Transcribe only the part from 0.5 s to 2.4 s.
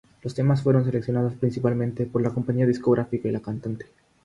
fueron seleccionados principalmente por la